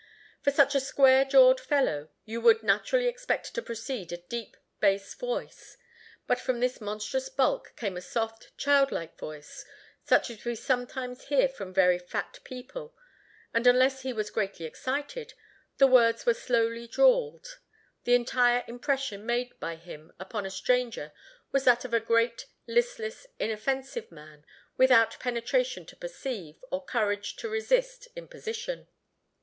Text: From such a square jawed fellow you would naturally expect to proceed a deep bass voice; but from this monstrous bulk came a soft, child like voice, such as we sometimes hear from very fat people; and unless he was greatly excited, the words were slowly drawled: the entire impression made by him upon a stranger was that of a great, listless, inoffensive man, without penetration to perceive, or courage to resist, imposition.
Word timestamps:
From 0.41 0.53
such 0.53 0.73
a 0.73 0.79
square 0.79 1.25
jawed 1.25 1.59
fellow 1.59 2.09
you 2.25 2.41
would 2.41 2.63
naturally 2.63 3.05
expect 3.05 3.53
to 3.53 3.61
proceed 3.61 4.11
a 4.11 4.17
deep 4.25 4.57
bass 4.79 5.13
voice; 5.13 5.77
but 6.25 6.39
from 6.39 6.59
this 6.59 6.81
monstrous 6.81 7.29
bulk 7.29 7.73
came 7.75 7.95
a 7.95 8.01
soft, 8.01 8.51
child 8.57 8.91
like 8.91 9.19
voice, 9.19 9.63
such 10.03 10.31
as 10.31 10.43
we 10.43 10.55
sometimes 10.55 11.25
hear 11.25 11.47
from 11.47 11.71
very 11.71 11.99
fat 11.99 12.39
people; 12.43 12.95
and 13.53 13.67
unless 13.67 14.01
he 14.01 14.11
was 14.11 14.31
greatly 14.31 14.65
excited, 14.65 15.35
the 15.77 15.85
words 15.85 16.25
were 16.25 16.33
slowly 16.33 16.87
drawled: 16.87 17.59
the 18.03 18.15
entire 18.15 18.63
impression 18.67 19.23
made 19.23 19.51
by 19.59 19.75
him 19.75 20.13
upon 20.19 20.47
a 20.47 20.49
stranger 20.49 21.13
was 21.51 21.63
that 21.65 21.85
of 21.85 21.93
a 21.93 21.99
great, 21.99 22.47
listless, 22.65 23.27
inoffensive 23.37 24.11
man, 24.11 24.43
without 24.77 25.19
penetration 25.19 25.85
to 25.85 25.95
perceive, 25.95 26.63
or 26.71 26.83
courage 26.83 27.35
to 27.35 27.47
resist, 27.47 28.07
imposition. 28.15 28.87